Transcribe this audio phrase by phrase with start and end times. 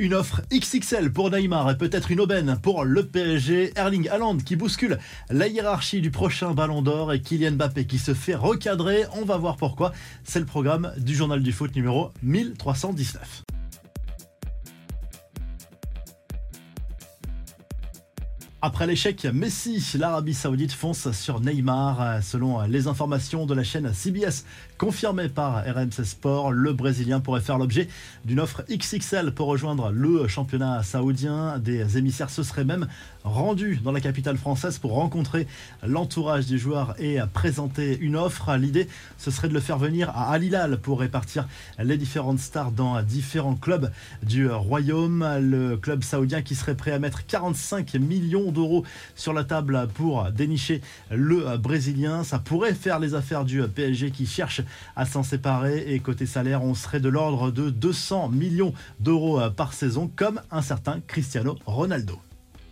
[0.00, 3.72] Une offre XXL pour Neymar et peut-être une aubaine pour le PSG.
[3.74, 8.14] Erling Haaland qui bouscule la hiérarchie du prochain Ballon d'Or et Kylian Mbappé qui se
[8.14, 9.06] fait recadrer.
[9.20, 9.92] On va voir pourquoi.
[10.22, 13.47] C'est le programme du journal du foot numéro 1319.
[18.60, 22.24] Après l'échec Messi, l'Arabie Saoudite fonce sur Neymar.
[22.24, 24.44] Selon les informations de la chaîne CBS,
[24.78, 27.86] confirmées par RMC Sport, le Brésilien pourrait faire l'objet
[28.24, 31.60] d'une offre XXL pour rejoindre le championnat saoudien.
[31.60, 32.88] Des émissaires se seraient même
[33.22, 35.46] rendus dans la capitale française pour rencontrer
[35.86, 38.56] l'entourage du joueur et présenter une offre.
[38.56, 38.88] L'idée,
[39.18, 41.46] ce serait de le faire venir à Al Hilal pour répartir
[41.78, 43.92] les différentes stars dans différents clubs
[44.24, 45.24] du royaume.
[45.40, 48.84] Le club saoudien qui serait prêt à mettre 45 millions d'euros
[49.14, 50.80] sur la table pour dénicher
[51.10, 52.24] le Brésilien.
[52.24, 54.62] Ça pourrait faire les affaires du PSG qui cherche
[54.96, 55.92] à s'en séparer.
[55.92, 60.62] Et côté salaire, on serait de l'ordre de 200 millions d'euros par saison, comme un
[60.62, 62.18] certain Cristiano Ronaldo.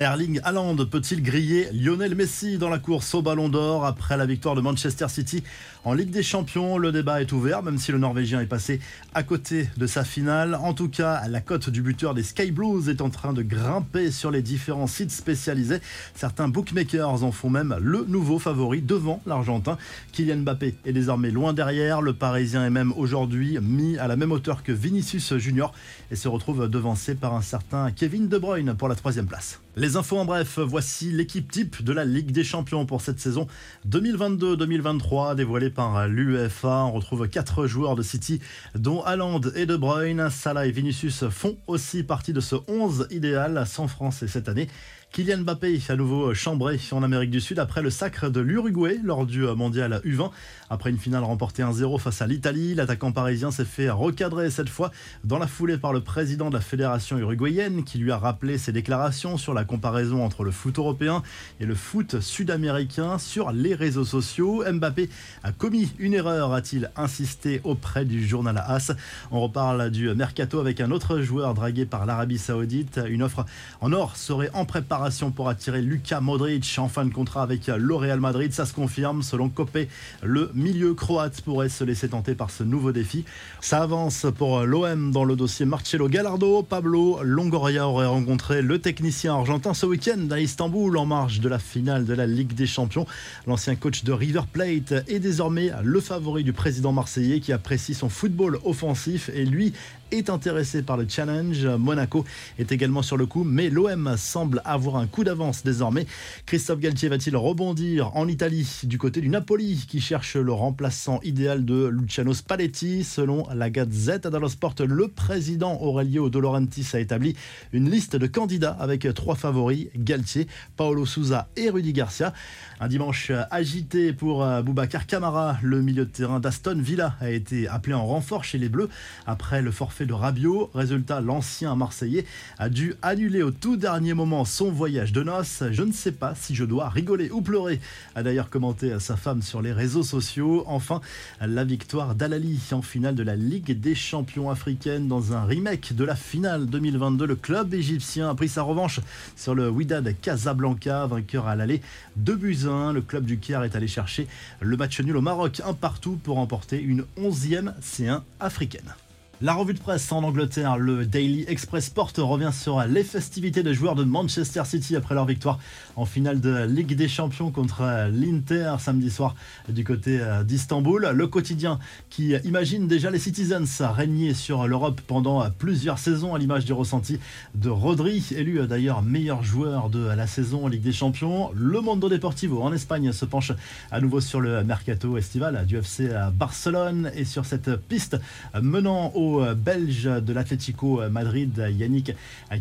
[0.00, 4.54] Erling Haaland peut-il griller Lionel Messi dans la course au Ballon d'Or après la victoire
[4.54, 5.42] de Manchester City
[5.84, 6.78] en Ligue des Champions?
[6.78, 8.78] Le débat est ouvert, même si le Norvégien est passé
[9.12, 10.54] à côté de sa finale.
[10.54, 14.12] En tout cas, la cote du buteur des Sky Blues est en train de grimper
[14.12, 15.80] sur les différents sites spécialisés.
[16.14, 19.78] Certains bookmakers en font même le nouveau favori devant l'Argentin.
[20.12, 22.02] Kylian Mbappé est désormais loin derrière.
[22.02, 25.74] Le Parisien est même aujourd'hui mis à la même hauteur que Vinicius Junior
[26.12, 29.58] et se retrouve devancé par un certain Kevin De Bruyne pour la troisième place.
[29.78, 33.46] Les infos en bref, voici l'équipe type de la Ligue des Champions pour cette saison
[33.88, 36.82] 2022-2023 dévoilée par l'UEFA.
[36.86, 38.40] On retrouve quatre joueurs de City
[38.74, 40.30] dont Haaland et De Bruyne.
[40.30, 44.66] Salah et Vinicius font aussi partie de ce 11 idéal sans France cette année.
[45.10, 49.26] Kylian Mbappé à nouveau chambré en Amérique du Sud après le sacre de l'Uruguay lors
[49.26, 50.30] du mondial U20.
[50.70, 54.92] Après une finale remportée 1-0 face à l'Italie, l'attaquant parisien s'est fait recadrer cette fois
[55.24, 58.70] dans la foulée par le président de la fédération uruguayenne qui lui a rappelé ses
[58.70, 61.22] déclarations sur la comparaison entre le foot européen
[61.58, 64.62] et le foot sud-américain sur les réseaux sociaux.
[64.70, 65.08] Mbappé
[65.42, 68.92] a commis une erreur, a-t-il insisté auprès du journal AS?
[69.30, 73.00] On reparle du mercato avec un autre joueur dragué par l'Arabie Saoudite.
[73.08, 73.46] Une offre
[73.80, 74.97] en or serait en préparation
[75.36, 78.52] pour attirer Luka Modric en fin de contrat avec le Real Madrid.
[78.52, 79.22] Ça se confirme.
[79.22, 79.88] Selon Copé,
[80.24, 83.24] le milieu croate pourrait se laisser tenter par ce nouveau défi.
[83.60, 86.62] Ça avance pour l'OM dans le dossier Marcelo Gallardo.
[86.64, 91.60] Pablo Longoria aurait rencontré le technicien argentin ce week-end à Istanbul en marge de la
[91.60, 93.06] finale de la Ligue des Champions.
[93.46, 98.08] L'ancien coach de River Plate est désormais le favori du président marseillais qui apprécie son
[98.08, 99.72] football offensif et lui
[100.10, 101.66] est intéressé par le challenge.
[101.66, 102.24] Monaco
[102.58, 106.06] est également sur le coup, mais l'OM semble avoir un coup d'avance désormais.
[106.46, 111.64] Christophe Galtier va-t-il rebondir en Italie du côté du Napoli qui cherche le remplaçant idéal
[111.64, 113.04] de Luciano Spalletti?
[113.04, 117.36] Selon la Gazette dello Sport, le président Aurelio De Laurentiis a établi
[117.72, 122.32] une liste de candidats avec trois favoris Galtier, Paolo Souza et Rudy Garcia.
[122.80, 127.94] Un dimanche agité pour Boubacar Camara, le milieu de terrain d'Aston Villa a été appelé
[127.94, 128.88] en renfort chez les Bleus
[129.26, 130.70] après le forfait de Rabiot.
[130.74, 132.24] Résultat, l'ancien Marseillais
[132.58, 135.64] a dû annuler au tout dernier moment son voyage de noces.
[135.72, 137.80] Je ne sais pas si je dois rigoler ou pleurer,
[138.14, 140.62] a d'ailleurs commenté sa femme sur les réseaux sociaux.
[140.68, 141.00] Enfin,
[141.40, 146.04] la victoire d'Alali en finale de la Ligue des champions africaine dans un remake de
[146.04, 147.26] la finale 2022.
[147.26, 149.00] Le club égyptien a pris sa revanche
[149.34, 151.82] sur le Wydad Casablanca, vainqueur à l'aller
[152.14, 152.92] 2 buts 1.
[152.92, 154.28] Le club du Caire est allé chercher
[154.60, 158.94] le match nul au Maroc, un partout pour remporter une 11e C1 africaine.
[159.40, 163.72] La revue de presse en Angleterre, le Daily Express Sport revient sur les festivités des
[163.72, 165.60] joueurs de Manchester City après leur victoire
[165.94, 169.36] en finale de Ligue des Champions contre l'Inter samedi soir
[169.68, 171.10] du côté d'Istanbul.
[171.14, 171.78] Le quotidien
[172.10, 177.20] qui imagine déjà les Citizens régner sur l'Europe pendant plusieurs saisons à l'image du ressenti
[177.54, 181.52] de Rodri, élu d'ailleurs meilleur joueur de la saison en Ligue des Champions.
[181.54, 183.52] Le Mondo Deportivo en Espagne se penche
[183.92, 188.16] à nouveau sur le mercato estival du FC Barcelone et sur cette piste
[188.60, 192.12] menant au belge de l'Atlético Madrid, Yannick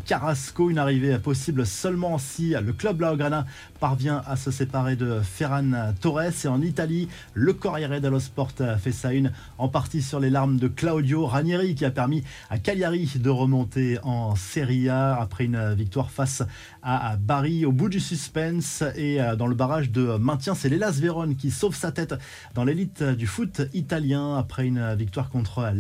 [0.06, 0.70] Carrasco.
[0.70, 3.46] Une arrivée possible seulement si le club Blaugrana
[3.80, 6.46] parvient à se séparer de Ferran Torres.
[6.46, 10.58] Et en Italie, le Corriere dello Sport fait sa une en partie sur les larmes
[10.58, 15.74] de Claudio Ranieri qui a permis à Cagliari de remonter en Serie A après une
[15.74, 16.44] victoire face
[16.82, 17.66] à Bari.
[17.66, 21.76] Au bout du suspense et dans le barrage de maintien, c'est l'Elas Vérone qui sauve
[21.76, 22.16] sa tête
[22.56, 25.72] dans l'élite du foot italien après une victoire contre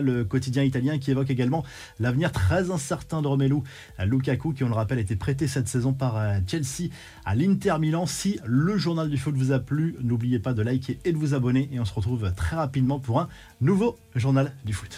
[0.00, 1.64] le quotidien italien qui évoque également
[2.00, 3.56] l'avenir très incertain de Romelu
[4.04, 6.90] Lukaku, qui on le rappelle était prêté cette saison par euh, Chelsea
[7.24, 8.06] à l'Inter Milan.
[8.06, 11.34] Si le journal du foot vous a plu, n'oubliez pas de liker et de vous
[11.34, 13.28] abonner et on se retrouve très rapidement pour un
[13.60, 14.96] nouveau journal du foot.